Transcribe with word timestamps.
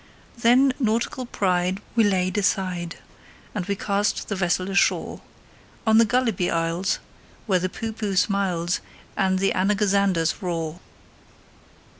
Then 0.35 0.73
nautical 0.79 1.27
pride 1.27 1.79
we 1.95 2.03
laid 2.03 2.35
aside, 2.35 2.97
And 3.53 3.67
we 3.67 3.75
cast 3.75 4.29
the 4.29 4.35
vessel 4.35 4.67
ashore 4.71 5.21
On 5.85 5.99
the 5.99 6.05
Gulliby 6.07 6.49
Isles, 6.49 6.97
where 7.45 7.59
the 7.59 7.69
Poohpooh 7.69 8.17
smiles, 8.17 8.79
And 9.15 9.37
the 9.37 9.51
Anagazanders 9.51 10.41
roar. 10.41 10.79